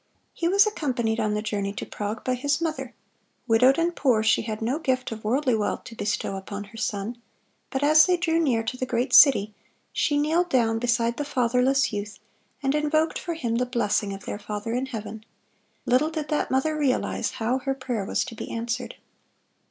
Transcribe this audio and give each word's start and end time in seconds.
He 0.33 0.47
was 0.47 0.65
accompanied 0.65 1.19
on 1.19 1.35
the 1.35 1.43
journey 1.43 1.73
to 1.73 1.85
Prague 1.85 2.23
by 2.23 2.33
his 2.33 2.59
mother; 2.59 2.95
widowed 3.45 3.77
and 3.77 3.95
poor, 3.95 4.23
she 4.23 4.41
had 4.41 4.59
no 4.59 4.79
gift 4.79 5.11
of 5.11 5.23
worldly 5.23 5.53
wealth 5.53 5.83
to 5.83 5.95
bestow 5.95 6.37
upon 6.37 6.63
her 6.63 6.77
son, 6.77 7.21
but 7.69 7.83
as 7.83 8.07
they 8.07 8.17
drew 8.17 8.39
near 8.39 8.63
to 8.63 8.75
the 8.77 8.87
great 8.87 9.13
city, 9.13 9.53
she 9.93 10.17
kneeled 10.17 10.49
down 10.49 10.79
beside 10.79 11.17
the 11.17 11.23
fatherless 11.23 11.93
youth, 11.93 12.17
and 12.63 12.73
invoked 12.73 13.19
for 13.19 13.35
him 13.35 13.57
the 13.57 13.65
blessing 13.67 14.11
of 14.11 14.25
their 14.25 14.39
Father 14.39 14.73
in 14.73 14.87
heaven. 14.87 15.23
Little 15.85 16.09
did 16.09 16.29
that 16.29 16.49
mother 16.49 16.75
realize 16.75 17.33
how 17.33 17.59
her 17.59 17.75
prayer 17.75 18.03
was 18.03 18.25
to 18.25 18.33
be 18.33 18.49
answered. 18.49 18.95